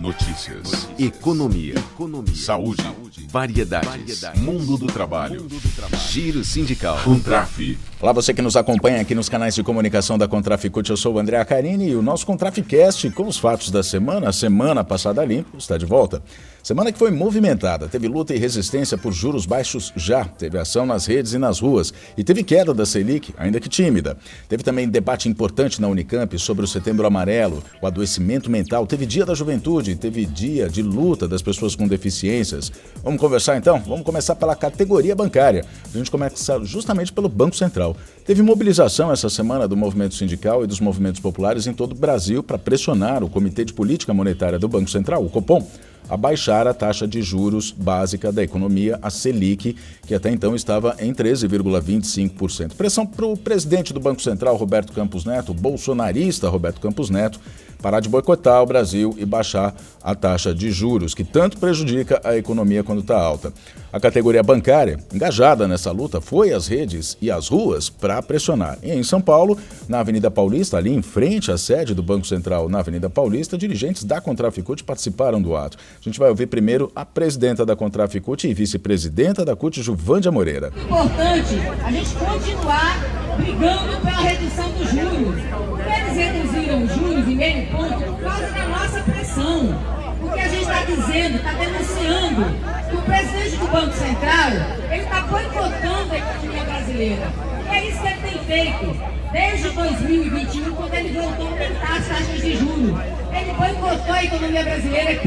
Notícias. 0.00 0.88
Economia. 0.96 1.74
Economia. 1.74 2.36
Saúde. 2.36 2.82
Variedades. 3.28 3.90
Variedades. 3.90 4.40
Mundo 4.40 4.78
do 4.78 4.86
trabalho. 4.86 5.42
Mundo 5.42 5.58
do 5.58 5.74
trabalho. 5.74 6.02
Giro 6.08 6.44
sindical. 6.44 6.98
Contraf. 7.02 7.76
Olá, 8.00 8.12
você 8.12 8.32
que 8.32 8.40
nos 8.40 8.54
acompanha 8.54 9.00
aqui 9.00 9.12
nos 9.12 9.28
canais 9.28 9.56
de 9.56 9.62
comunicação 9.64 10.16
da 10.16 10.28
Contraficute. 10.28 10.90
Eu 10.90 10.96
sou 10.96 11.14
o 11.14 11.18
André 11.18 11.36
Acarini 11.36 11.88
e 11.88 11.96
o 11.96 12.02
nosso 12.02 12.24
Contraficast 12.24 13.10
com 13.10 13.26
os 13.26 13.38
fatos 13.38 13.72
da 13.72 13.82
semana, 13.82 14.28
a 14.28 14.32
semana 14.32 14.84
passada 14.84 15.24
limpo, 15.24 15.58
está 15.58 15.76
de 15.76 15.84
volta. 15.84 16.22
Semana 16.62 16.92
que 16.92 16.98
foi 16.98 17.10
movimentada, 17.10 17.88
teve 17.88 18.08
luta 18.08 18.34
e 18.34 18.38
resistência 18.38 18.98
por 18.98 19.10
juros 19.10 19.46
baixos 19.46 19.90
já, 19.96 20.24
teve 20.24 20.58
ação 20.58 20.84
nas 20.84 21.06
redes 21.06 21.32
e 21.32 21.38
nas 21.38 21.60
ruas 21.60 21.94
e 22.14 22.22
teve 22.22 22.44
queda 22.44 22.74
da 22.74 22.84
Selic, 22.84 23.32
ainda 23.38 23.58
que 23.58 23.70
tímida. 23.70 24.18
Teve 24.48 24.62
também 24.62 24.86
debate 24.86 25.30
importante 25.30 25.80
na 25.80 25.88
Unicamp 25.88 26.38
sobre 26.38 26.66
o 26.66 26.68
Setembro 26.68 27.06
Amarelo, 27.06 27.64
o 27.80 27.86
adoecimento 27.86 28.50
mental, 28.50 28.86
teve 28.86 29.06
Dia 29.06 29.24
da 29.24 29.34
Juventude, 29.34 29.87
teve 29.96 30.24
dia 30.24 30.68
de 30.68 30.82
luta 30.82 31.28
das 31.28 31.42
pessoas 31.42 31.74
com 31.74 31.86
deficiências. 31.86 32.72
Vamos 33.02 33.20
conversar 33.20 33.56
então? 33.56 33.80
Vamos 33.80 34.04
começar 34.04 34.34
pela 34.34 34.56
categoria 34.56 35.14
bancária. 35.14 35.64
A 35.92 35.96
gente 35.96 36.10
começa 36.10 36.64
justamente 36.64 37.12
pelo 37.12 37.28
Banco 37.28 37.56
Central. 37.56 37.96
Teve 38.24 38.42
mobilização 38.42 39.12
essa 39.12 39.30
semana 39.30 39.66
do 39.66 39.76
movimento 39.76 40.14
sindical 40.14 40.64
e 40.64 40.66
dos 40.66 40.80
movimentos 40.80 41.20
populares 41.20 41.66
em 41.66 41.72
todo 41.72 41.92
o 41.92 41.94
Brasil 41.94 42.42
para 42.42 42.58
pressionar 42.58 43.22
o 43.24 43.28
Comitê 43.28 43.64
de 43.64 43.72
Política 43.72 44.12
Monetária 44.12 44.58
do 44.58 44.68
Banco 44.68 44.90
Central, 44.90 45.24
o 45.24 45.30
Copom, 45.30 45.66
a 46.08 46.16
baixar 46.16 46.66
a 46.66 46.74
taxa 46.74 47.06
de 47.06 47.20
juros 47.22 47.70
básica 47.70 48.32
da 48.32 48.42
economia, 48.42 48.98
a 49.02 49.10
Selic, 49.10 49.76
que 50.06 50.14
até 50.14 50.30
então 50.30 50.54
estava 50.54 50.96
em 50.98 51.12
13,25%. 51.12 52.74
Pressão 52.74 53.06
para 53.06 53.26
o 53.26 53.36
presidente 53.36 53.92
do 53.92 54.00
Banco 54.00 54.22
Central, 54.22 54.56
Roberto 54.56 54.92
Campos 54.92 55.24
Neto, 55.24 55.52
bolsonarista 55.52 56.48
Roberto 56.48 56.80
Campos 56.80 57.10
Neto, 57.10 57.40
parar 57.80 58.00
de 58.00 58.08
boicotar 58.08 58.62
o 58.62 58.66
Brasil 58.66 59.14
e 59.18 59.24
baixar 59.24 59.74
a 60.02 60.14
taxa 60.14 60.54
de 60.54 60.70
juros, 60.70 61.14
que 61.14 61.24
tanto 61.24 61.58
prejudica 61.58 62.20
a 62.24 62.36
economia 62.36 62.82
quando 62.82 63.00
está 63.00 63.18
alta. 63.20 63.52
A 63.90 63.98
categoria 63.98 64.42
bancária, 64.42 64.98
engajada 65.14 65.66
nessa 65.66 65.90
luta, 65.90 66.20
foi 66.20 66.52
às 66.52 66.66
redes 66.66 67.16
e 67.22 67.30
às 67.30 67.48
ruas 67.48 67.88
para 67.88 68.20
pressionar. 68.22 68.78
E 68.82 68.92
em 68.92 69.02
São 69.02 69.18
Paulo, 69.18 69.58
na 69.88 70.00
Avenida 70.00 70.30
Paulista, 70.30 70.76
ali 70.76 70.92
em 70.92 71.00
frente 71.00 71.50
à 71.50 71.56
sede 71.56 71.94
do 71.94 72.02
Banco 72.02 72.26
Central 72.26 72.68
na 72.68 72.80
Avenida 72.80 73.08
Paulista, 73.08 73.56
dirigentes 73.56 74.04
da 74.04 74.20
Contraficute 74.20 74.84
participaram 74.84 75.40
do 75.40 75.56
ato. 75.56 75.78
A 75.98 76.04
gente 76.04 76.18
vai 76.18 76.28
ouvir 76.28 76.48
primeiro 76.48 76.92
a 76.94 77.04
presidenta 77.06 77.64
da 77.64 77.74
Contraficute 77.74 78.46
e 78.46 78.52
vice-presidenta 78.52 79.42
da 79.42 79.56
CUT, 79.56 79.80
Juvândia 79.82 80.30
Moreira. 80.30 80.70
É 80.76 80.82
importante 80.82 81.54
a 81.82 81.90
gente 81.90 82.10
continuar 82.14 83.36
brigando 83.38 83.96
pela 84.02 84.20
redução 84.20 84.70
dos 84.72 84.90
juros. 84.90 85.42
Eles 85.86 86.14
reduziram 86.14 86.84
os 86.84 86.92
juros 86.92 87.26
em 87.26 87.36
meio 87.36 87.66
ponto 87.68 88.02
por 88.02 88.20
causa 88.20 88.50
da 88.50 88.68
nossa 88.68 89.02
pressão. 89.02 89.98
Porque 90.28 90.40
a 90.42 90.48
gente 90.48 90.62
está 90.62 90.84
dizendo, 90.84 91.36
está 91.36 91.52
denunciando 91.52 92.44
que 92.90 92.96
o 92.96 93.02
presidente 93.02 93.56
do 93.56 93.66
Banco 93.68 93.92
Central 93.94 94.50
ele 94.90 95.02
está 95.02 95.20
boicotando 95.22 96.12
a 96.12 96.18
economia 96.18 96.64
brasileira. 96.64 97.32
E 97.64 97.74
é 97.74 97.88
isso 97.88 98.00
que 98.00 98.06
ele 98.06 98.20
tem 98.20 98.38
feito 98.44 98.96
desde 99.32 99.70
2021, 99.70 100.74
quando 100.74 100.94
ele 100.94 101.18
voltou 101.18 101.46
a 101.46 101.50
aumentar 101.50 101.96
as 101.96 102.08
taxas 102.08 102.42
de 102.42 102.56
juros. 102.56 102.96
Ele 103.32 103.52
boicotou 103.56 104.14
a 104.14 104.24
economia 104.24 104.64
brasileira, 104.64 105.20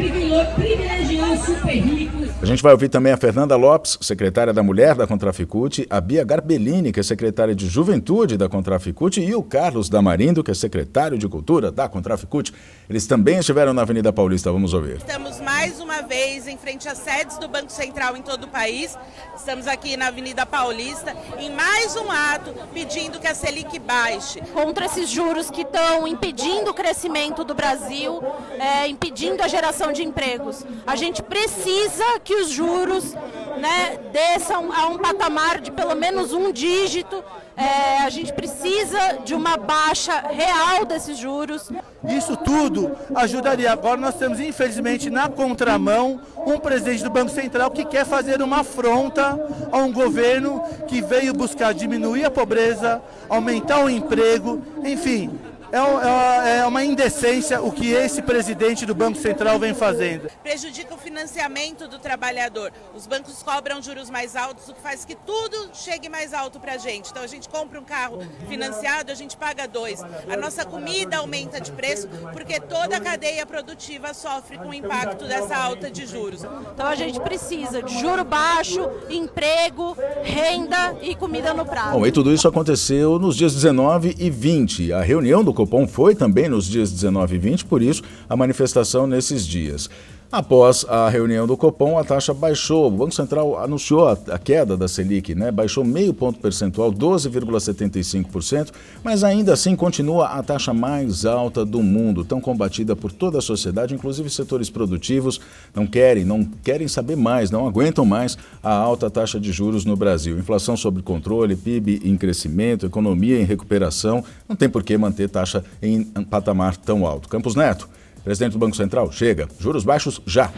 privilegiou 0.55 1.37
super 1.37 1.73
ricos. 1.73 2.30
A 2.41 2.45
gente 2.45 2.63
vai 2.63 2.71
ouvir 2.71 2.89
também 2.89 3.13
a 3.13 3.17
Fernanda 3.17 3.55
Lopes, 3.55 3.99
secretária 4.01 4.51
da 4.51 4.63
Mulher 4.63 4.95
da 4.95 5.05
Contraficute, 5.05 5.85
a 5.87 6.01
Bia 6.01 6.23
Garbellini, 6.23 6.91
que 6.91 6.99
é 6.99 7.03
secretária 7.03 7.53
de 7.53 7.67
Juventude 7.67 8.35
da 8.35 8.49
Contraficute, 8.49 9.21
e 9.21 9.35
o 9.35 9.43
Carlos 9.43 9.89
Damarindo, 9.89 10.43
que 10.43 10.49
é 10.49 10.53
secretário 10.55 11.19
de 11.19 11.27
Cultura 11.27 11.71
da 11.71 11.87
Contraficute. 11.87 12.51
Eles 12.89 13.05
também 13.05 13.37
estiveram 13.37 13.73
na 13.73 13.83
Avenida 13.83 14.11
Paulista, 14.11 14.51
vamos 14.51 14.73
ouvir. 14.73 14.97
Estamos 14.97 15.39
mais 15.39 15.79
uma 15.79 16.01
vez 16.01 16.47
em 16.47 16.57
frente 16.57 16.89
às 16.89 16.97
sedes 16.97 17.37
do 17.37 17.47
Banco 17.47 17.71
Central 17.71 18.17
em 18.17 18.23
todo 18.23 18.45
o 18.45 18.47
país. 18.47 18.97
Estamos 19.37 19.67
aqui 19.67 19.95
na 19.95 20.07
Avenida 20.07 20.43
Paulista 20.43 21.15
em 21.37 21.51
mais 21.51 21.95
um 21.95 22.09
ato 22.09 22.55
pedindo 22.73 23.19
que 23.19 23.27
a 23.27 23.35
Selic 23.35 23.77
baixe. 23.77 24.41
Contra 24.51 24.85
esses 24.85 25.07
juros 25.07 25.51
que 25.51 25.61
estão 25.61 26.07
impedindo 26.07 26.71
o 26.71 26.73
crescimento 26.73 27.43
do 27.43 27.53
Brasil, 27.53 28.19
é, 28.59 28.87
impedindo 28.87 29.43
a 29.43 29.47
geração 29.47 29.93
de 29.93 30.03
empregos. 30.03 30.65
A 30.87 30.95
gente 30.95 31.21
precisa 31.21 32.19
que 32.23 32.30
os 32.35 32.49
juros 32.49 33.13
né, 33.57 33.97
desçam 34.11 34.71
a 34.71 34.87
um 34.87 34.97
patamar 34.97 35.59
de 35.59 35.71
pelo 35.71 35.95
menos 35.95 36.33
um 36.33 36.51
dígito. 36.51 37.23
É, 37.55 37.99
a 37.99 38.09
gente 38.09 38.33
precisa 38.33 39.19
de 39.23 39.35
uma 39.35 39.57
baixa 39.57 40.19
real 40.29 40.85
desses 40.85 41.17
juros. 41.17 41.69
Isso 42.07 42.35
tudo 42.37 42.95
ajudaria. 43.13 43.71
Agora 43.71 43.97
nós 43.97 44.15
temos, 44.15 44.39
infelizmente, 44.39 45.09
na 45.09 45.29
contramão, 45.29 46.21
um 46.37 46.57
presidente 46.57 47.03
do 47.03 47.09
Banco 47.09 47.29
Central 47.29 47.69
que 47.69 47.85
quer 47.85 48.05
fazer 48.05 48.41
uma 48.41 48.61
afronta 48.61 49.37
a 49.71 49.77
um 49.77 49.91
governo 49.91 50.63
que 50.87 51.01
veio 51.01 51.33
buscar 51.33 51.73
diminuir 51.73 52.25
a 52.25 52.31
pobreza, 52.31 53.01
aumentar 53.29 53.83
o 53.83 53.89
emprego, 53.89 54.61
enfim, 54.83 55.29
é, 55.71 55.77
é, 55.77 56.57
é 56.57 56.65
uma 56.65 56.83
indecência 56.83 57.61
o 57.61 57.71
que 57.71 57.91
esse 57.91 58.21
presidente 58.21 58.85
do 58.85 58.93
Banco 58.93 59.17
Central 59.17 59.57
vem 59.57 59.73
fazendo. 59.73 60.29
Prejudica 60.43 60.93
o 60.93 60.97
financiamento 60.97 61.87
do 61.87 61.97
trabalhador. 61.97 62.71
Os 62.95 63.07
bancos 63.07 63.41
cobram 63.41 63.81
juros 63.81 64.09
mais 64.09 64.35
altos, 64.35 64.67
o 64.67 64.73
que 64.73 64.81
faz 64.81 65.05
que 65.05 65.15
tudo 65.15 65.69
chegue 65.73 66.09
mais 66.09 66.33
alto 66.33 66.59
para 66.59 66.73
a 66.73 66.77
gente. 66.77 67.11
Então 67.11 67.23
a 67.23 67.27
gente 67.27 67.47
compra 67.47 67.79
um 67.79 67.83
carro 67.83 68.19
financiado, 68.49 69.11
a 69.11 69.15
gente 69.15 69.37
paga 69.37 69.67
dois. 69.67 70.03
A 70.29 70.35
nossa 70.35 70.65
comida 70.65 71.17
aumenta 71.17 71.61
de 71.61 71.71
preço 71.71 72.07
porque 72.33 72.59
toda 72.59 72.97
a 72.97 72.99
cadeia 72.99 73.45
produtiva 73.45 74.13
sofre 74.13 74.57
com 74.57 74.69
o 74.69 74.73
impacto 74.73 75.25
dessa 75.25 75.55
alta 75.55 75.89
de 75.89 76.05
juros. 76.05 76.43
Então 76.73 76.85
a 76.85 76.95
gente 76.95 77.19
precisa 77.19 77.81
de 77.81 77.97
juro 77.99 78.23
baixo, 78.25 78.89
emprego, 79.09 79.95
renda 80.23 80.97
e 81.01 81.15
comida 81.15 81.53
no 81.53 81.65
prato. 81.65 81.91
Bom, 81.91 82.05
e 82.05 82.11
tudo 82.11 82.33
isso 82.33 82.47
aconteceu 82.47 83.17
nos 83.17 83.35
dias 83.35 83.53
19 83.53 84.15
e 84.17 84.29
20. 84.29 84.91
A 84.91 85.01
reunião 85.01 85.43
do 85.43 85.53
Copom 85.61 85.87
foi 85.87 86.15
também 86.15 86.49
nos 86.49 86.65
dias 86.65 86.91
19 86.91 87.35
e 87.35 87.37
20, 87.37 87.65
por 87.65 87.83
isso 87.83 88.01
a 88.27 88.35
manifestação 88.35 89.05
nesses 89.05 89.45
dias. 89.45 89.89
Após 90.31 90.85
a 90.87 91.09
reunião 91.09 91.45
do 91.45 91.57
Copom, 91.57 91.99
a 91.99 92.05
taxa 92.05 92.33
baixou. 92.33 92.87
O 92.87 92.91
Banco 92.91 93.13
Central 93.13 93.61
anunciou 93.61 94.07
a, 94.07 94.39
queda 94.39 94.77
da 94.77 94.87
Selic, 94.87 95.35
né? 95.35 95.51
baixou 95.51 95.83
meio 95.83 96.13
ponto 96.13 96.39
percentual, 96.39 96.89
12,75%, 96.89 98.71
mas 99.03 99.25
ainda 99.25 99.51
assim 99.51 99.75
continua 99.75 100.27
a 100.27 100.41
taxa 100.41 100.73
mais 100.73 101.25
alta 101.25 101.65
do 101.65 101.83
mundo, 101.83 102.23
tão 102.23 102.39
combatida 102.39 102.95
por 102.95 103.11
toda 103.11 103.39
a 103.39 103.41
sociedade, 103.41 103.93
inclusive 103.93 104.29
setores 104.29 104.69
produtivos 104.69 105.41
não 105.75 105.85
querem, 105.85 106.23
não 106.23 106.45
querem 106.45 106.87
saber 106.87 107.17
mais, 107.17 107.51
não 107.51 107.67
aguentam 107.67 108.05
mais 108.05 108.37
a 108.63 108.73
alta 108.73 109.09
taxa 109.09 109.37
de 109.37 109.51
juros 109.51 109.83
no 109.83 109.97
Brasil. 109.97 110.39
Inflação 110.39 110.77
sob 110.77 111.01
controle, 111.01 111.57
PIB 111.57 112.03
em 112.05 112.15
crescimento, 112.15 112.85
economia 112.85 113.37
em 113.37 113.43
recuperação, 113.43 114.23
não 114.47 114.55
tem 114.55 114.69
por 114.69 114.81
que 114.81 114.97
manter 114.97 115.27
taxa 115.27 115.61
em 115.81 116.05
patamar 116.05 116.77
tão 116.77 117.05
alto. 117.05 117.27
Campos 117.27 117.53
Neto. 117.53 117.89
Presidente 118.23 118.53
do 118.53 118.59
Banco 118.59 118.75
Central, 118.75 119.11
chega. 119.11 119.47
Juros 119.59 119.83
baixos 119.83 120.21
já. 120.25 120.51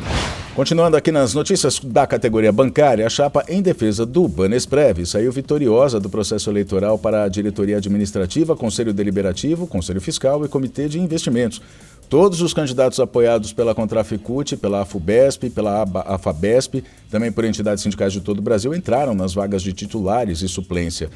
Continuando 0.55 0.95
aqui 0.95 1.11
nas 1.11 1.33
notícias 1.33 1.79
da 1.79 2.05
categoria 2.05 2.51
bancária, 2.51 3.07
a 3.07 3.09
chapa 3.09 3.43
em 3.47 3.59
defesa 3.59 4.05
do 4.05 4.27
Banesprev 4.27 5.03
saiu 5.03 5.31
vitoriosa 5.31 5.99
do 5.99 6.09
processo 6.09 6.49
eleitoral 6.49 6.97
para 6.99 7.23
a 7.23 7.27
diretoria 7.27 7.77
administrativa, 7.77 8.55
Conselho 8.55 8.93
Deliberativo, 8.93 9.65
Conselho 9.65 9.99
Fiscal 9.99 10.45
e 10.45 10.47
Comitê 10.47 10.87
de 10.87 10.99
Investimentos. 10.99 11.59
Todos 12.07 12.41
os 12.41 12.53
candidatos 12.53 12.99
apoiados 12.99 13.51
pela 13.51 13.73
Contraficute, 13.73 14.55
pela 14.55 14.81
AFUBESP, 14.81 15.49
pela 15.49 15.83
AFABESP, 16.05 16.83
também 17.09 17.31
por 17.31 17.43
entidades 17.43 17.81
sindicais 17.81 18.13
de 18.13 18.21
todo 18.21 18.37
o 18.37 18.41
Brasil, 18.43 18.75
entraram 18.75 19.15
nas 19.15 19.33
vagas 19.33 19.63
de 19.63 19.73
titulares 19.73 20.41
e 20.41 20.47
suplência. 20.47 21.09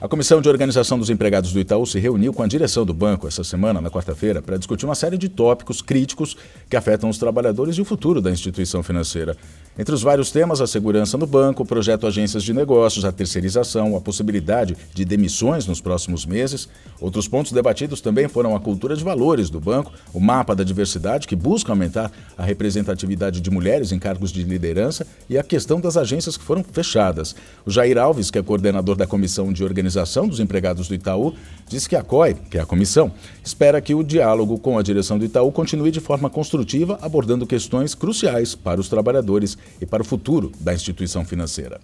A 0.00 0.06
Comissão 0.06 0.40
de 0.40 0.48
Organização 0.48 0.96
dos 0.96 1.10
Empregados 1.10 1.52
do 1.52 1.58
Itaú 1.58 1.84
se 1.84 1.98
reuniu 1.98 2.32
com 2.32 2.44
a 2.44 2.46
direção 2.46 2.86
do 2.86 2.94
banco 2.94 3.26
essa 3.26 3.42
semana, 3.42 3.80
na 3.80 3.90
quarta-feira, 3.90 4.40
para 4.40 4.56
discutir 4.56 4.84
uma 4.84 4.94
série 4.94 5.18
de 5.18 5.28
tópicos 5.28 5.82
críticos 5.82 6.36
que 6.70 6.76
afetam 6.76 7.10
os 7.10 7.18
trabalhadores 7.18 7.74
e 7.74 7.80
o 7.80 7.84
futuro 7.84 8.20
da 8.20 8.30
instituição 8.30 8.80
financeira. 8.80 9.36
Entre 9.78 9.94
os 9.94 10.02
vários 10.02 10.32
temas, 10.32 10.60
a 10.60 10.66
segurança 10.66 11.16
no 11.16 11.24
banco, 11.24 11.62
o 11.62 11.66
projeto 11.66 12.04
Agências 12.04 12.42
de 12.42 12.52
Negócios, 12.52 13.04
a 13.04 13.12
terceirização, 13.12 13.94
a 13.94 14.00
possibilidade 14.00 14.76
de 14.92 15.04
demissões 15.04 15.68
nos 15.68 15.80
próximos 15.80 16.26
meses. 16.26 16.68
Outros 17.00 17.28
pontos 17.28 17.52
debatidos 17.52 18.00
também 18.00 18.26
foram 18.26 18.56
a 18.56 18.60
cultura 18.60 18.96
de 18.96 19.04
valores 19.04 19.48
do 19.48 19.60
banco, 19.60 19.92
o 20.12 20.18
mapa 20.18 20.52
da 20.52 20.64
diversidade, 20.64 21.28
que 21.28 21.36
busca 21.36 21.70
aumentar 21.70 22.10
a 22.36 22.42
representatividade 22.42 23.40
de 23.40 23.50
mulheres 23.52 23.92
em 23.92 24.00
cargos 24.00 24.32
de 24.32 24.42
liderança, 24.42 25.06
e 25.30 25.38
a 25.38 25.44
questão 25.44 25.80
das 25.80 25.96
agências 25.96 26.36
que 26.36 26.42
foram 26.42 26.64
fechadas. 26.64 27.36
O 27.64 27.70
Jair 27.70 27.98
Alves, 27.98 28.32
que 28.32 28.38
é 28.38 28.42
coordenador 28.42 28.96
da 28.96 29.06
Comissão 29.06 29.52
de 29.52 29.62
Organização 29.62 30.26
dos 30.26 30.40
Empregados 30.40 30.88
do 30.88 30.94
Itaú 30.94 31.34
diz 31.68 31.86
que 31.86 31.94
a 31.94 32.02
COI, 32.02 32.34
que 32.34 32.58
é 32.58 32.60
a 32.62 32.66
comissão, 32.66 33.12
espera 33.44 33.80
que 33.80 33.94
o 33.94 34.02
diálogo 34.02 34.58
com 34.58 34.76
a 34.76 34.82
direção 34.82 35.18
do 35.18 35.24
Itaú 35.24 35.52
continue 35.52 35.92
de 35.92 36.00
forma 36.00 36.28
construtiva, 36.28 36.98
abordando 37.00 37.46
questões 37.46 37.94
cruciais 37.94 38.56
para 38.56 38.80
os 38.80 38.88
trabalhadores 38.88 39.56
e 39.80 39.86
para 39.86 40.02
o 40.02 40.04
futuro 40.04 40.52
da 40.60 40.74
instituição 40.74 41.24
financeira. 41.24 41.80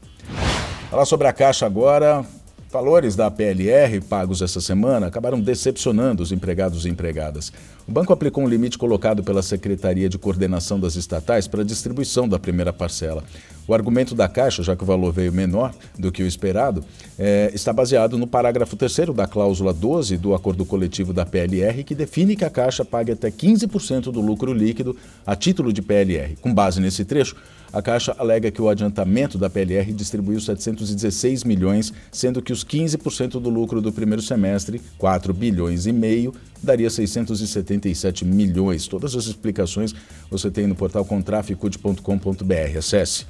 Falar 0.90 1.04
sobre 1.04 1.26
a 1.26 1.32
Caixa 1.32 1.66
agora. 1.66 2.24
Valores 2.70 3.14
da 3.14 3.30
PLR 3.30 4.00
pagos 4.00 4.42
essa 4.42 4.60
semana 4.60 5.06
acabaram 5.06 5.40
decepcionando 5.40 6.24
os 6.24 6.32
empregados 6.32 6.84
e 6.84 6.88
empregadas. 6.88 7.52
O 7.86 7.92
banco 7.92 8.12
aplicou 8.12 8.42
um 8.42 8.48
limite 8.48 8.76
colocado 8.76 9.22
pela 9.22 9.42
Secretaria 9.42 10.08
de 10.08 10.18
Coordenação 10.18 10.80
das 10.80 10.96
Estatais 10.96 11.46
para 11.46 11.60
a 11.60 11.64
distribuição 11.64 12.28
da 12.28 12.36
primeira 12.36 12.72
parcela. 12.72 13.22
O 13.66 13.72
argumento 13.72 14.14
da 14.14 14.28
Caixa, 14.28 14.62
já 14.62 14.76
que 14.76 14.82
o 14.82 14.86
valor 14.86 15.12
veio 15.12 15.32
menor 15.32 15.74
do 15.98 16.12
que 16.12 16.22
o 16.22 16.26
esperado, 16.26 16.84
é, 17.18 17.50
está 17.54 17.72
baseado 17.72 18.18
no 18.18 18.26
parágrafo 18.26 18.76
3 18.76 18.94
da 19.14 19.26
cláusula 19.26 19.72
12 19.72 20.18
do 20.18 20.34
acordo 20.34 20.66
coletivo 20.66 21.12
da 21.12 21.24
PLR, 21.24 21.82
que 21.82 21.94
define 21.94 22.36
que 22.36 22.44
a 22.44 22.50
Caixa 22.50 22.84
pague 22.84 23.12
até 23.12 23.30
15% 23.30 24.12
do 24.12 24.20
lucro 24.20 24.52
líquido 24.52 24.96
a 25.26 25.34
título 25.34 25.72
de 25.72 25.80
PLR. 25.80 26.36
Com 26.42 26.52
base 26.52 26.80
nesse 26.80 27.04
trecho, 27.04 27.36
a 27.74 27.82
Caixa 27.82 28.14
alega 28.18 28.52
que 28.52 28.62
o 28.62 28.68
adiantamento 28.68 29.36
da 29.36 29.50
PLR 29.50 29.92
distribuiu 29.92 30.40
716 30.40 31.42
milhões, 31.42 31.92
sendo 32.12 32.40
que 32.40 32.52
os 32.52 32.64
15% 32.64 33.40
do 33.40 33.50
lucro 33.50 33.80
do 33.80 33.90
primeiro 33.90 34.22
semestre, 34.22 34.80
4 34.96 35.34
bilhões 35.34 35.84
e 35.86 35.92
meio, 35.92 36.32
daria 36.62 36.88
677 36.88 38.24
milhões. 38.24 38.86
Todas 38.86 39.16
as 39.16 39.26
explicações 39.26 39.92
você 40.30 40.52
tem 40.52 40.68
no 40.68 40.76
portal 40.76 41.04
contraficud.com.br. 41.04 42.78
Acesse. 42.78 43.26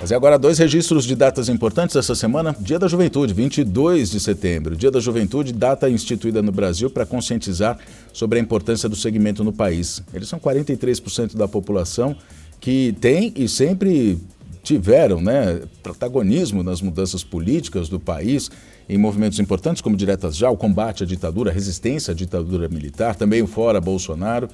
Mas 0.00 0.12
agora 0.12 0.38
dois 0.38 0.58
registros 0.58 1.04
de 1.04 1.16
datas 1.16 1.48
importantes 1.48 1.96
essa 1.96 2.14
semana. 2.14 2.54
Dia 2.60 2.78
da 2.78 2.86
Juventude, 2.86 3.32
22 3.32 4.10
de 4.10 4.20
setembro. 4.20 4.76
Dia 4.76 4.90
da 4.90 5.00
Juventude, 5.00 5.52
data 5.52 5.88
instituída 5.88 6.42
no 6.42 6.52
Brasil 6.52 6.90
para 6.90 7.06
conscientizar 7.06 7.78
sobre 8.12 8.38
a 8.38 8.42
importância 8.42 8.88
do 8.88 8.94
segmento 8.94 9.42
no 9.42 9.52
país. 9.52 10.02
Eles 10.12 10.28
são 10.28 10.38
43% 10.38 11.34
da 11.34 11.48
população 11.48 12.14
que 12.60 12.94
tem 13.00 13.32
e 13.34 13.48
sempre 13.48 14.18
tiveram 14.62 15.20
né, 15.20 15.62
protagonismo 15.82 16.62
nas 16.62 16.82
mudanças 16.82 17.22
políticas 17.22 17.88
do 17.88 18.00
país, 18.00 18.50
em 18.88 18.98
movimentos 18.98 19.38
importantes 19.38 19.80
como 19.80 19.96
Diretas 19.96 20.36
Já, 20.36 20.50
o 20.50 20.56
combate 20.56 21.04
à 21.04 21.06
ditadura, 21.06 21.50
a 21.50 21.54
resistência 21.54 22.12
à 22.12 22.14
ditadura 22.14 22.68
militar, 22.68 23.14
também 23.14 23.42
o 23.42 23.46
Fora 23.46 23.80
Bolsonaro. 23.80 24.48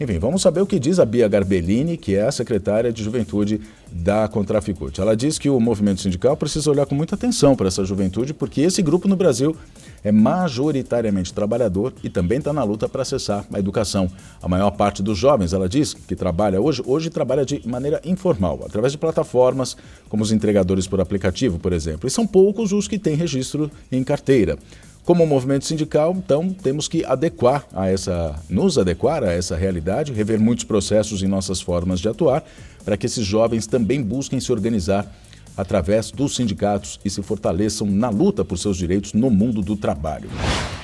Enfim, 0.00 0.18
vamos 0.18 0.40
saber 0.40 0.62
o 0.62 0.66
que 0.66 0.78
diz 0.78 0.98
a 0.98 1.04
Bia 1.04 1.28
Garbellini, 1.28 1.98
que 1.98 2.16
é 2.16 2.22
a 2.22 2.32
secretária 2.32 2.90
de 2.90 3.04
Juventude 3.04 3.60
da 3.92 4.26
Contraficute. 4.28 4.98
Ela 4.98 5.14
diz 5.14 5.38
que 5.38 5.50
o 5.50 5.60
movimento 5.60 6.00
sindical 6.00 6.34
precisa 6.38 6.70
olhar 6.70 6.86
com 6.86 6.94
muita 6.94 7.16
atenção 7.16 7.54
para 7.54 7.68
essa 7.68 7.84
juventude, 7.84 8.32
porque 8.32 8.62
esse 8.62 8.80
grupo 8.80 9.06
no 9.06 9.14
Brasil 9.14 9.54
é 10.02 10.10
majoritariamente 10.10 11.34
trabalhador 11.34 11.92
e 12.02 12.08
também 12.08 12.38
está 12.38 12.50
na 12.50 12.62
luta 12.62 12.88
para 12.88 13.02
acessar 13.02 13.44
a 13.52 13.58
educação. 13.58 14.10
A 14.40 14.48
maior 14.48 14.70
parte 14.70 15.02
dos 15.02 15.18
jovens, 15.18 15.52
ela 15.52 15.68
diz, 15.68 15.92
que 15.92 16.16
trabalha 16.16 16.62
hoje, 16.62 16.82
hoje 16.86 17.10
trabalha 17.10 17.44
de 17.44 17.60
maneira 17.68 18.00
informal, 18.02 18.60
através 18.64 18.92
de 18.92 18.98
plataformas 18.98 19.76
como 20.08 20.22
os 20.22 20.32
entregadores 20.32 20.86
por 20.86 20.98
aplicativo, 20.98 21.58
por 21.58 21.74
exemplo. 21.74 22.08
E 22.08 22.10
são 22.10 22.26
poucos 22.26 22.72
os 22.72 22.88
que 22.88 22.98
têm 22.98 23.16
registro 23.16 23.70
em 23.92 24.02
carteira. 24.02 24.56
Como 25.04 25.26
movimento 25.26 25.64
sindical, 25.64 26.14
então, 26.16 26.52
temos 26.52 26.86
que 26.86 27.04
adequar 27.04 27.66
a 27.72 27.88
essa, 27.88 28.36
nos 28.48 28.78
adequar 28.78 29.24
a 29.24 29.32
essa 29.32 29.56
realidade, 29.56 30.12
rever 30.12 30.38
muitos 30.38 30.64
processos 30.64 31.22
em 31.22 31.26
nossas 31.26 31.60
formas 31.60 32.00
de 32.00 32.08
atuar, 32.08 32.44
para 32.84 32.96
que 32.96 33.06
esses 33.06 33.24
jovens 33.24 33.66
também 33.66 34.02
busquem 34.02 34.38
se 34.38 34.52
organizar 34.52 35.10
através 35.56 36.10
dos 36.10 36.36
sindicatos 36.36 37.00
e 37.04 37.10
se 37.10 37.22
fortaleçam 37.22 37.86
na 37.86 38.08
luta 38.08 38.44
por 38.44 38.58
seus 38.58 38.76
direitos 38.76 39.12
no 39.12 39.30
mundo 39.30 39.62
do 39.62 39.76
trabalho. 39.76 40.30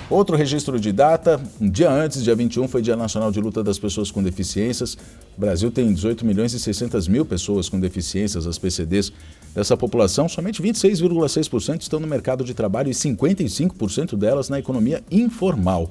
Outro 0.09 0.37
registro 0.37 0.79
de 0.79 0.93
data, 0.93 1.41
um 1.61 1.69
dia 1.69 1.91
antes, 1.91 2.23
dia 2.23 2.35
21, 2.37 2.69
foi 2.69 2.81
Dia 2.81 2.95
Nacional 2.95 3.33
de 3.33 3.41
Luta 3.41 3.65
das 3.65 3.77
Pessoas 3.77 4.09
com 4.09 4.23
Deficiências. 4.23 4.97
O 5.37 5.41
Brasil 5.41 5.69
tem 5.69 5.93
18 5.93 6.25
milhões 6.25 6.53
e 6.53 6.61
600 6.61 7.09
mil 7.09 7.27
pessoas 7.27 7.69
com 7.69 7.81
deficiências, 7.81 8.47
as 8.47 8.57
PCDs. 8.57 9.13
Dessa 9.53 9.77
população, 9.77 10.29
somente 10.29 10.63
26,6% 10.63 11.81
estão 11.81 11.99
no 11.99 12.07
mercado 12.07 12.45
de 12.45 12.55
trabalho 12.55 12.89
e 12.89 12.95
55% 12.95 14.17
delas 14.17 14.49
na 14.49 14.61
economia 14.61 15.03
informal. 15.11 15.91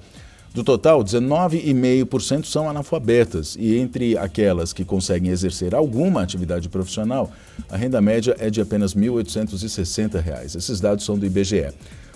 Do 0.54 0.64
total, 0.64 1.04
19,5% 1.04 2.46
são 2.46 2.70
analfabetas 2.70 3.58
e 3.60 3.76
entre 3.76 4.18
aquelas 4.18 4.72
que 4.72 4.86
conseguem 4.86 5.30
exercer 5.30 5.76
alguma 5.76 6.22
atividade 6.22 6.70
profissional, 6.70 7.34
a 7.70 7.76
renda 7.76 8.00
média 8.00 8.34
é 8.40 8.50
de 8.50 8.62
apenas 8.62 8.94
R$ 8.94 9.02
1.860. 9.02 10.56
Esses 10.56 10.80
dados 10.80 11.04
são 11.04 11.20
do 11.20 11.26
IBGE. 11.26 11.74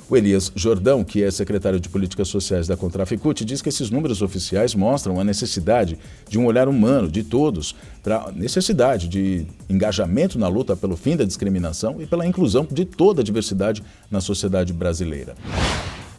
O 0.10 0.18
Elias 0.18 0.52
Jordão, 0.56 1.04
que 1.04 1.22
é 1.22 1.30
secretário 1.30 1.80
de 1.80 1.88
Políticas 1.88 2.28
Sociais 2.30 2.68
da 2.68 2.76
Contraficute, 2.76 3.46
diz 3.46 3.62
que 3.62 3.70
esses 3.70 3.92
números 3.92 4.24
oficiais 4.24 4.74
mostram 4.74 5.20
a 5.20 5.24
necessidade 5.24 6.00
de 6.28 6.40
um 6.40 6.48
olhar 6.48 6.68
humano 6.68 7.08
de 7.08 7.24
todos 7.24 7.76
para 8.02 8.16
a 8.16 8.32
necessidade 8.32 9.08
de 9.08 9.46
engajamento 9.70 10.40
na 10.40 10.48
luta 10.48 10.76
pelo 10.76 10.98
fim 10.98 11.16
da 11.16 11.24
discriminação 11.24 12.02
e 12.02 12.08
pela 12.08 12.26
inclusão 12.26 12.68
de 12.72 12.86
toda 12.86 13.22
a 13.22 13.24
diversidade 13.24 13.84
na 14.10 14.20
sociedade 14.20 14.74
brasileira. 14.74 15.36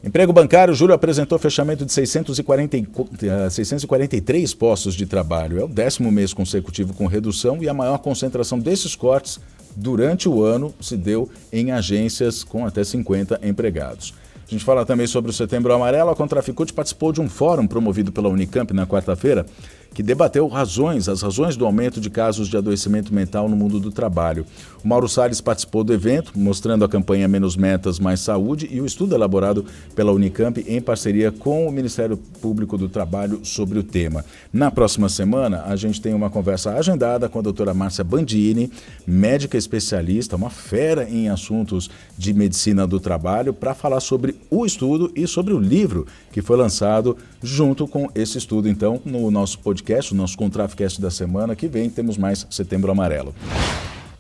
Emprego 0.05 0.33
bancário, 0.33 0.73
Júlio 0.73 0.95
apresentou 0.95 1.37
fechamento 1.37 1.85
de 1.85 1.93
640, 1.93 3.51
643 3.51 4.53
eh, 4.53 4.57
postos 4.57 4.95
de 4.95 5.05
trabalho. 5.05 5.59
É 5.61 5.65
o 5.65 5.69
décimo 5.69 6.13
mês 6.13 6.33
consecutivo 6.33 6.95
com 6.95 7.07
redução 7.07 7.61
e 7.61 7.69
a 7.69 7.75
maior 7.75 7.99
concentração 7.99 8.59
desses 8.59 8.95
cortes 8.95 9.41
durante 9.77 10.29
o 10.29 10.43
ano 10.43 10.75
se 10.81 10.97
deu 10.97 11.29
em 11.53 11.73
agências 11.73 12.43
com 12.45 12.67
até 12.67 12.85
50 12.85 13.41
empregados. 13.43 14.15
A 14.47 14.51
gente 14.51 14.65
fala 14.65 14.85
também 14.85 15.07
sobre 15.07 15.31
o 15.31 15.35
Setembro 15.35 15.73
Amarelo. 15.73 16.11
A 16.11 16.17
Contraficute 16.17 16.73
participou 16.73 17.13
de 17.13 17.21
um 17.21 17.29
fórum 17.29 17.69
promovido 17.69 18.11
pela 18.11 18.29
Unicamp 18.29 18.73
na 18.75 18.85
quarta-feira 18.85 19.47
que 19.93 20.03
debateu 20.03 20.47
razões, 20.49 21.09
as 21.09 21.23
razões 21.23 21.57
do 21.57 21.67
aumento 21.67 22.01
de 22.01 22.09
casos 22.09 22.49
de 22.49 22.57
adoecimento 22.57 23.13
mental 23.13 23.49
no 23.49 23.57
mundo 23.57 23.81
do 23.81 23.91
trabalho. 23.91 24.47
O 24.83 24.89
Mauro 24.89 25.09
Salles 25.09 25.41
participou 25.41 25.85
do 25.85 25.93
evento, 25.93 26.33
mostrando 26.35 26.85
a 26.85 26.89
campanha 26.89 27.29
Menos 27.29 27.57
Metas, 27.57 27.99
Mais 27.99 28.21
Saúde 28.21 28.69
e 28.71 28.81
o 28.81 28.87
estudo 28.87 29.15
elaborado 29.15 29.67
pela 29.95 30.13
Unicamp 30.13 30.65
em 30.67 30.81
parceria 30.81 31.31
com 31.31 31.67
o 31.67 31.73
Ministério 31.73 32.17
Público 32.17 32.79
do 32.79 32.89
Trabalho 32.89 33.41
sobre 33.45 33.79
o 33.79 33.83
tema. 33.83 34.25
Na 34.53 34.71
próxima 34.71 35.09
semana, 35.09 35.65
a 35.67 35.77
gente 35.77 36.01
tem 36.01 36.15
uma 36.15 36.31
conversa 36.31 36.75
agendada 36.75 37.29
com 37.29 37.39
a 37.39 37.43
doutora 37.43 37.75
Márcia 37.75 38.05
Bandini, 38.05 38.71
médica 39.07 39.59
especialista, 39.59 40.37
uma 40.37 40.51
fera 40.51 41.09
em 41.09 41.29
assuntos 41.29 41.91
de 42.17 42.33
medicina 42.33 42.87
do 42.87 42.99
trabalho, 42.99 43.53
para 43.53 43.75
falar 43.75 44.01
sobre 44.01 44.35
o 44.51 44.65
estudo 44.65 45.13
e 45.15 45.27
sobre 45.27 45.53
o 45.53 45.59
livro 45.59 46.07
que 46.33 46.41
foi 46.41 46.57
lançado 46.57 47.17
junto 47.43 47.87
com 47.87 48.09
esse 48.15 48.39
estudo, 48.39 48.69
então, 48.69 49.01
no 49.05 49.31
nosso 49.31 49.59
podcast 49.59 49.80
podcast, 49.81 50.13
o 50.13 50.17
nosso 50.17 50.37
Contrafcast 50.37 51.01
da 51.01 51.11
semana. 51.11 51.57
Que 51.57 51.67
vem 51.67 51.89
temos 51.89 52.17
mais 52.17 52.47
Setembro 52.51 52.91
Amarelo. 52.93 53.35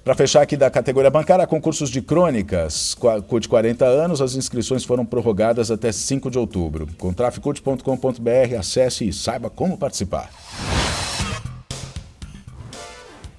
Para 0.03 0.15
fechar 0.15 0.43
aqui 0.43 0.57
da 0.57 0.71
categoria 0.71 1.11
bancária, 1.11 1.47
concursos 1.47 1.91
de 1.91 2.01
crônicas, 2.01 2.97
CUT 3.29 3.49
40 3.49 3.85
anos, 3.85 4.23
as 4.23 4.35
inscrições 4.35 4.83
foram 4.83 5.05
prorrogadas 5.05 5.71
até 5.71 5.93
5 5.93 6.31
de 6.31 6.39
outubro. 6.39 6.89
Contraficute.com.br, 6.97 8.59
acesse 8.59 9.07
e 9.07 9.13
saiba 9.13 9.51
como 9.51 9.77
participar. 9.77 10.31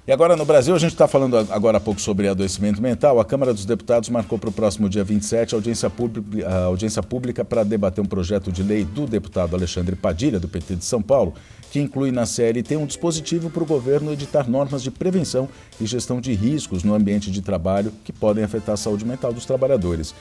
E 0.04 0.10
agora 0.10 0.34
no 0.34 0.44
Brasil, 0.44 0.74
a 0.74 0.78
gente 0.80 0.94
está 0.94 1.06
falando 1.06 1.36
agora 1.36 1.78
há 1.78 1.80
pouco 1.80 2.00
sobre 2.00 2.26
adoecimento 2.26 2.82
mental. 2.82 3.20
A 3.20 3.24
Câmara 3.24 3.54
dos 3.54 3.64
Deputados 3.64 4.08
marcou 4.08 4.36
para 4.36 4.48
o 4.48 4.52
próximo 4.52 4.88
dia 4.88 5.04
27 5.04 5.54
a 5.54 5.58
audiência 5.58 5.88
pública, 5.88 6.48
a 6.48 6.64
audiência 6.64 7.00
pública 7.04 7.44
para 7.44 7.62
debater 7.62 8.02
um 8.02 8.08
projeto 8.08 8.50
de 8.50 8.64
lei 8.64 8.84
do 8.84 9.06
deputado 9.06 9.54
Alexandre 9.54 9.94
Padilha, 9.94 10.40
do 10.40 10.48
PT 10.48 10.74
de 10.74 10.84
São 10.84 11.00
Paulo, 11.00 11.34
que 11.70 11.78
inclui 11.78 12.10
na 12.10 12.26
CLT 12.26 12.76
um 12.76 12.84
dispositivo 12.84 13.48
para 13.48 13.62
o 13.62 13.66
governo 13.66 14.12
editar 14.12 14.50
normas 14.50 14.82
de 14.82 14.90
prevenção 14.90 15.48
e 15.80 15.86
gestão 15.86 16.20
de 16.20 16.32
riscos 16.32 16.82
no 16.82 16.94
ambiente 16.94 17.30
de 17.30 17.40
trabalho 17.40 17.92
que 18.02 18.12
podem 18.12 18.42
afetar 18.42 18.72
a 18.72 18.76
saúde 18.76 19.04
mental 19.04 19.32
dos 19.32 19.46
trabalhadores. 19.46 20.12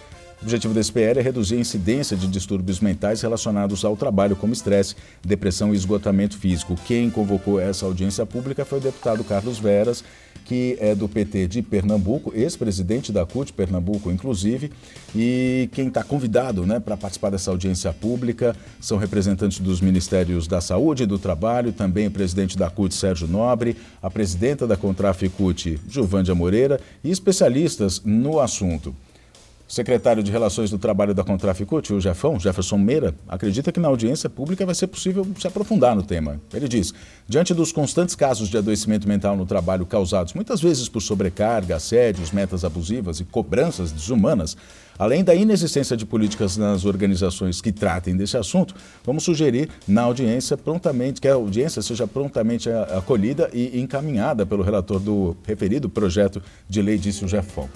O 0.41 0.43
objetivo 0.43 0.73
desse 0.73 0.91
PR 0.91 1.19
é 1.19 1.21
reduzir 1.21 1.55
a 1.55 1.59
incidência 1.59 2.17
de 2.17 2.27
distúrbios 2.27 2.79
mentais 2.79 3.21
relacionados 3.21 3.85
ao 3.85 3.95
trabalho, 3.95 4.35
como 4.35 4.51
estresse, 4.51 4.95
depressão 5.23 5.71
e 5.71 5.77
esgotamento 5.77 6.35
físico. 6.35 6.75
Quem 6.87 7.11
convocou 7.11 7.59
essa 7.59 7.85
audiência 7.85 8.25
pública 8.25 8.65
foi 8.65 8.79
o 8.79 8.81
deputado 8.81 9.23
Carlos 9.23 9.59
Veras, 9.59 10.03
que 10.43 10.75
é 10.79 10.95
do 10.95 11.07
PT 11.07 11.47
de 11.47 11.61
Pernambuco, 11.61 12.33
ex-presidente 12.35 13.11
da 13.11 13.23
CUT 13.23 13.53
Pernambuco, 13.53 14.09
inclusive, 14.09 14.71
e 15.15 15.69
quem 15.73 15.89
está 15.89 16.03
convidado 16.03 16.65
né, 16.65 16.79
para 16.79 16.97
participar 16.97 17.29
dessa 17.29 17.51
audiência 17.51 17.93
pública 17.93 18.55
são 18.79 18.97
representantes 18.97 19.59
dos 19.59 19.79
Ministérios 19.79 20.47
da 20.47 20.59
Saúde 20.59 21.03
e 21.03 21.05
do 21.05 21.19
Trabalho, 21.19 21.71
também 21.71 22.07
o 22.07 22.11
presidente 22.11 22.57
da 22.57 22.67
CUT, 22.67 22.95
Sérgio 22.95 23.27
Nobre, 23.27 23.77
a 24.01 24.09
presidenta 24.09 24.65
da 24.65 24.75
Contraficute, 24.75 25.79
Juvândia 25.87 26.33
Moreira, 26.33 26.79
e 27.03 27.11
especialistas 27.11 28.01
no 28.03 28.39
assunto 28.39 28.95
secretário 29.71 30.21
de 30.21 30.29
Relações 30.29 30.69
do 30.69 30.77
Trabalho 30.77 31.13
da 31.13 31.23
Contraficute, 31.23 31.93
o 31.93 32.01
Jefão, 32.01 32.37
Jefferson 32.37 32.77
Meira, 32.77 33.15
acredita 33.25 33.71
que 33.71 33.79
na 33.79 33.87
audiência 33.87 34.29
pública 34.29 34.65
vai 34.65 34.75
ser 34.75 34.87
possível 34.87 35.25
se 35.39 35.47
aprofundar 35.47 35.95
no 35.95 36.03
tema. 36.03 36.41
Ele 36.53 36.67
diz: 36.67 36.93
diante 37.25 37.53
dos 37.53 37.71
constantes 37.71 38.13
casos 38.13 38.49
de 38.49 38.57
adoecimento 38.57 39.07
mental 39.07 39.37
no 39.37 39.45
trabalho 39.45 39.85
causados 39.85 40.33
muitas 40.33 40.59
vezes 40.59 40.89
por 40.89 40.99
sobrecarga, 40.99 41.77
assédios, 41.77 42.31
metas 42.31 42.65
abusivas 42.65 43.21
e 43.21 43.23
cobranças 43.23 43.93
desumanas, 43.93 44.57
além 44.99 45.23
da 45.23 45.33
inexistência 45.33 45.95
de 45.95 46.05
políticas 46.05 46.57
nas 46.57 46.83
organizações 46.83 47.61
que 47.61 47.71
tratem 47.71 48.17
desse 48.17 48.35
assunto, 48.35 48.75
vamos 49.05 49.23
sugerir 49.23 49.69
na 49.87 50.01
audiência 50.01 50.57
prontamente 50.57 51.21
que 51.21 51.29
a 51.29 51.35
audiência 51.35 51.81
seja 51.81 52.05
prontamente 52.05 52.69
acolhida 52.69 53.49
e 53.53 53.79
encaminhada 53.79 54.45
pelo 54.45 54.63
relator 54.63 54.99
do 54.99 55.33
referido 55.47 55.87
projeto 55.87 56.43
de 56.67 56.81
lei, 56.81 56.97
disse 56.97 57.23
o 57.23 57.27
Jefão. 57.29 57.69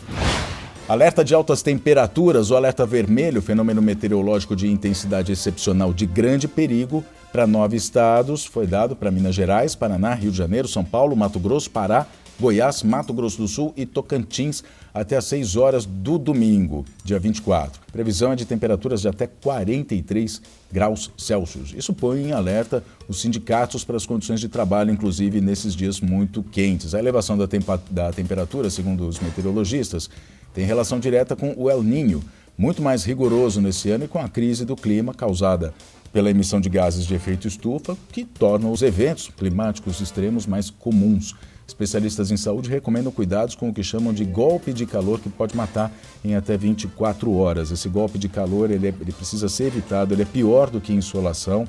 Alerta 0.88 1.25
de 1.25 1.34
altas 1.34 1.63
temperaturas, 1.63 2.51
o 2.51 2.56
alerta 2.56 2.86
vermelho, 2.86 3.42
fenômeno 3.42 3.82
meteorológico 3.82 4.56
de 4.56 4.68
intensidade 4.68 5.32
excepcional 5.32 5.92
de 5.92 6.06
grande 6.06 6.48
perigo 6.48 7.04
para 7.32 7.48
nove 7.48 7.75
estados, 7.75 8.46
foi 8.46 8.68
dado 8.68 8.96
para 8.96 9.10
Minas 9.10 9.34
Gerais, 9.34 9.74
Paraná, 9.74 10.13
Rio 10.13 10.30
de 10.30 10.38
Janeiro, 10.38 10.68
São 10.68 10.86
Paulo, 10.86 11.15
Mato 11.15 11.39
Grosso, 11.39 11.72
Pará, 11.72 12.06
Goiás, 12.39 12.84
Mato 12.84 13.13
Grosso 13.13 13.38
do 13.38 13.48
Sul 13.48 13.74
e 13.75 13.84
Tocantins 13.84 14.63
até 14.94 15.18
às 15.18 15.25
6 15.25 15.56
horas 15.56 15.86
do 15.88 16.20
domingo, 16.20 16.86
dia 17.04 17.18
24. 17.18 17.82
Previsão 17.92 18.32
é 18.32 18.36
de 18.36 18.46
temperaturas 18.46 19.01
de 19.01 19.08
até 19.08 19.25
43 19.25 20.39
graus 20.72 21.12
Celsius. 21.18 21.74
Isso 21.75 21.94
põe 21.94 22.27
em 22.27 22.32
alerta 22.32 22.84
os 23.08 23.22
sindicatos 23.22 23.84
para 23.84 23.98
as 23.98 24.06
condições 24.06 24.39
de 24.39 24.50
trabalho, 24.50 24.92
inclusive 24.92 25.42
nesses 25.42 25.75
dias 25.75 26.00
muito 26.00 26.44
quentes. 26.44 26.94
A 26.94 27.00
elevação 27.00 27.38
da, 27.38 27.48
tempa, 27.48 27.82
da 27.89 28.12
temperatura, 28.12 28.70
segundo 28.70 29.08
os 29.08 29.20
meteorologistas, 29.20 30.10
tem 30.56 30.66
relação 30.66 31.02
direta 31.02 31.36
com 31.36 31.54
o 31.58 31.70
El 31.70 31.84
Ninho, 31.84 32.24
muito 32.58 32.82
mais 32.82 33.04
rigoroso 33.04 33.60
nesse 33.60 33.92
ano 33.92 34.06
e 34.06 34.08
com 34.08 34.20
a 34.20 34.30
crise 34.30 34.64
do 34.64 34.74
clima 34.74 35.14
causada 35.14 35.74
pela 36.14 36.30
emissão 36.32 36.62
de 36.62 36.70
gases 36.70 37.06
de 37.06 37.14
efeito 37.14 37.46
estufa, 37.46 37.98
que 38.14 38.24
tornam 38.24 38.72
os 38.72 38.82
eventos 38.82 39.30
climáticos 39.38 40.00
extremos 40.00 40.48
mais 40.48 40.70
comuns. 40.70 41.36
Especialistas 41.68 42.32
em 42.32 42.38
saúde 42.38 42.70
recomendam 42.70 43.12
cuidados 43.12 43.54
com 43.54 43.68
o 43.68 43.74
que 43.74 43.84
chamam 43.84 44.14
de 44.14 44.24
golpe 44.24 44.72
de 44.72 44.86
calor, 44.86 45.20
que 45.20 45.28
pode 45.28 45.58
matar 45.58 45.92
em 46.24 46.36
até 46.36 46.56
24 46.56 47.36
horas. 47.36 47.70
Esse 47.70 47.90
golpe 47.90 48.18
de 48.18 48.30
calor 48.30 48.72
ele, 48.72 48.88
é, 48.88 48.94
ele 49.02 49.12
precisa 49.12 49.50
ser 49.50 49.66
evitado, 49.66 50.14
ele 50.14 50.22
é 50.22 50.26
pior 50.26 50.70
do 50.70 50.80
que 50.80 50.94
insolação. 50.94 51.68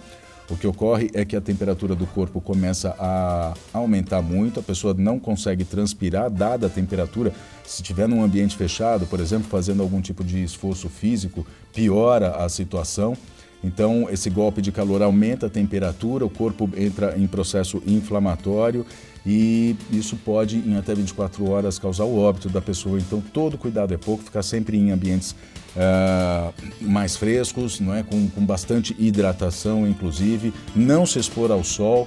O 0.49 0.57
que 0.57 0.67
ocorre 0.67 1.11
é 1.12 1.25
que 1.25 1.35
a 1.35 1.41
temperatura 1.41 1.95
do 1.97 2.07
corpo 2.07 2.41
começa 2.41 2.95
a 3.00 3.53
aumentar 3.73 4.23
muito, 4.23 4.61
a 4.61 4.62
pessoa 4.62 4.95
não 4.95 5.19
consegue 5.19 5.65
transpirar, 5.65 6.31
dada 6.31 6.69
a 6.69 6.71
temperatura. 6.71 7.33
Se 7.65 7.83
estiver 7.83 8.07
num 8.07 8.23
ambiente 8.23 8.57
fechado, 8.57 9.07
por 9.07 9.19
exemplo, 9.19 9.49
fazendo 9.49 9.83
algum 9.83 10.00
tipo 10.00 10.23
de 10.23 10.43
esforço 10.45 10.88
físico, 10.88 11.45
piora 11.75 12.37
a 12.37 12.49
situação. 12.49 13.17
Então, 13.64 14.08
esse 14.10 14.30
golpe 14.30 14.62
de 14.62 14.70
calor 14.70 15.02
aumenta 15.02 15.46
a 15.46 15.50
temperatura, 15.50 16.25
o 16.25 16.30
corpo 16.30 16.70
entra 16.76 17.18
em 17.18 17.26
processo 17.26 17.82
inflamatório 17.86 18.86
e 19.25 19.75
isso 19.90 20.16
pode, 20.16 20.58
em 20.58 20.76
até 20.76 20.94
24 20.94 21.50
horas, 21.50 21.78
causar 21.78 22.04
o 22.04 22.16
óbito 22.16 22.48
da 22.48 22.62
pessoa. 22.62 22.98
Então, 22.98 23.20
todo 23.20 23.58
cuidado 23.58 23.92
é 23.92 23.96
pouco, 23.96 24.22
ficar 24.22 24.42
sempre 24.42 24.76
em 24.76 24.92
ambientes 24.92 25.34
uh, 25.75 26.54
mais 26.80 27.16
frescos, 27.16 27.80
não 27.80 27.92
é? 27.92 28.04
Com, 28.04 28.28
com 28.28 28.46
bastante 28.46 28.94
hidratação, 28.98 29.86
inclusive, 29.86 30.52
não 30.76 31.04
se 31.04 31.18
expor 31.18 31.50
ao 31.50 31.64
sol. 31.64 32.06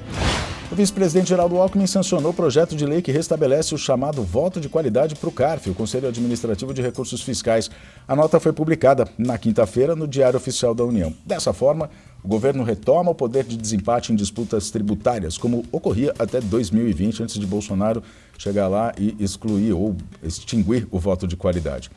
O 0.72 0.76
vice-presidente 0.76 1.30
Geraldo 1.30 1.58
Alckmin 1.58 1.88
sancionou 1.88 2.30
o 2.30 2.34
projeto 2.34 2.76
de 2.76 2.86
lei 2.86 3.02
que 3.02 3.12
restabelece 3.12 3.74
o 3.74 3.78
chamado 3.78 4.22
voto 4.22 4.62
de 4.62 4.70
qualidade 4.70 5.16
para 5.16 5.28
o 5.28 5.32
CARF, 5.32 5.68
o 5.68 5.74
Conselho 5.74 6.08
Administrativo 6.08 6.76
de 6.76 6.80
Recursos 6.80 7.24
Fiscais. 7.24 7.72
A 8.08 8.16
nota 8.16 8.40
foi 8.40 8.54
publicada 8.54 9.08
na 9.18 9.36
quinta-feira 9.36 9.96
no 9.96 10.08
Diário 10.08 10.38
Oficial 10.38 10.76
da 10.76 10.86
União. 10.86 11.12
Dessa 11.26 11.54
forma, 11.54 11.90
o 12.24 12.28
governo 12.28 12.64
retoma 12.64 13.10
o 13.10 13.16
poder 13.16 13.46
de 13.46 13.58
desempate 13.58 14.14
em 14.14 14.16
disputas 14.16 14.70
tributárias, 14.70 15.40
como 15.40 15.66
ocorria 15.72 16.14
até 16.20 16.40
2020, 16.40 17.24
antes 17.24 17.40
de 17.40 17.48
Bolsonaro 17.48 18.04
chegar 18.38 18.68
lá 18.68 18.94
e 18.96 19.16
excluir 19.20 19.74
ou 19.74 19.98
extinguir 20.22 20.88
o 20.92 21.00
voto 21.00 21.28
de 21.28 21.36
qualidade. 21.36 21.90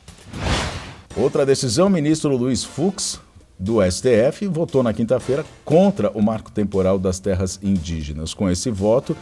Outra 1.15 1.45
decisão, 1.45 1.91
ministro 1.91 2.35
Luiz 2.35 2.63
Fux 2.63 3.21
do 3.63 3.79
STF 3.81 4.45
votou 4.47 4.83
na 4.83 4.91
quinta-feira 4.91 5.45
contra 5.63 6.11
o 6.11 6.21
marco 6.21 6.51
temporal 6.51 6.99
das 6.99 7.17
terras 7.17 7.57
indígenas. 7.63 8.33
Com 8.33 8.49
esse 8.49 8.69
voto, 8.69 9.15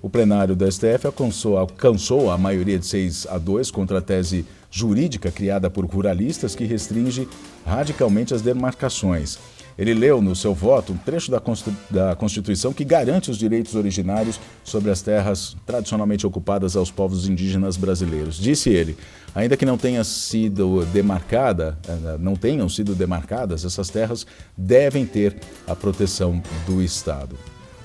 o 0.00 0.08
plenário 0.08 0.54
do 0.54 0.70
STF 0.70 1.06
alcançou, 1.06 1.58
alcançou 1.58 2.30
a 2.30 2.38
maioria 2.38 2.78
de 2.78 2.86
6 2.86 3.26
a 3.30 3.38
2 3.38 3.70
contra 3.70 3.98
a 3.98 4.02
tese 4.02 4.46
jurídica 4.70 5.30
criada 5.30 5.70
por 5.70 5.84
ruralistas 5.86 6.54
que 6.54 6.64
restringe 6.64 7.28
radicalmente 7.64 8.34
as 8.34 8.42
demarcações. 8.42 9.38
Ele 9.78 9.94
leu 9.94 10.20
no 10.20 10.34
seu 10.34 10.52
voto 10.52 10.92
um 10.92 10.96
trecho 10.96 11.30
da 11.30 12.16
Constituição 12.16 12.72
que 12.72 12.84
garante 12.84 13.30
os 13.30 13.38
direitos 13.38 13.76
originários 13.76 14.40
sobre 14.64 14.90
as 14.90 15.00
terras 15.00 15.56
tradicionalmente 15.64 16.26
ocupadas 16.26 16.74
aos 16.74 16.90
povos 16.90 17.28
indígenas 17.28 17.76
brasileiros. 17.76 18.36
Disse 18.36 18.70
ele: 18.70 18.96
ainda 19.32 19.56
que 19.56 19.64
não 19.64 19.78
tenha 19.78 20.02
sido 20.02 20.84
demarcada, 20.86 21.78
eh, 21.86 22.16
não 22.18 22.34
tenham 22.34 22.68
sido 22.68 22.92
demarcadas, 22.92 23.64
essas 23.64 23.88
terras 23.88 24.26
devem 24.56 25.06
ter 25.06 25.36
a 25.64 25.76
proteção 25.76 26.42
do 26.66 26.82
Estado. 26.82 27.36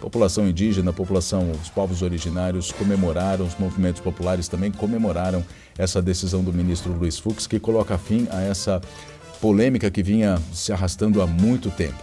População 0.03 0.50
indígena, 0.50 0.91
população, 0.91 1.50
os 1.51 1.69
povos 1.69 2.01
originários 2.01 2.74
comemoraram, 2.74 3.45
os 3.45 3.57
movimentos 3.57 4.01
populares 4.01 4.50
também 4.50 4.69
comemoraram 4.69 5.41
essa 5.77 6.01
decisão 6.01 6.43
do 6.43 6.51
ministro 6.51 6.91
Luiz 6.91 7.17
Fux, 7.17 7.48
que 7.48 7.57
coloca 7.57 7.98
fim 7.98 8.27
a 8.29 8.41
essa 8.41 8.81
polêmica 9.39 9.89
que 9.89 10.03
vinha 10.03 10.38
se 10.51 10.74
arrastando 10.74 11.22
há 11.22 11.25
muito 11.25 11.72
tempo. 11.72 11.95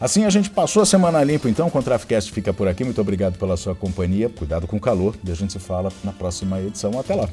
Assim 0.00 0.24
a 0.24 0.30
gente 0.30 0.50
passou 0.50 0.82
a 0.82 0.86
semana 0.86 1.22
limpo, 1.22 1.48
então, 1.48 1.70
o 1.72 1.82
Traficast 1.82 2.32
fica 2.32 2.52
por 2.52 2.66
aqui. 2.66 2.82
Muito 2.82 3.00
obrigado 3.00 3.38
pela 3.38 3.56
sua 3.56 3.74
companhia. 3.74 4.28
Cuidado 4.28 4.66
com 4.66 4.76
o 4.76 4.80
calor 4.80 5.14
e 5.24 5.30
a 5.30 5.34
gente 5.34 5.52
se 5.52 5.60
fala 5.60 5.92
na 6.02 6.12
próxima 6.12 6.60
edição. 6.60 6.98
Até 6.98 7.14
lá. 7.14 7.28